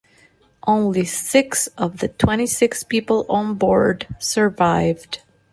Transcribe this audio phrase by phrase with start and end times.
[0.65, 5.21] Only six of the twenty-six people on board survived.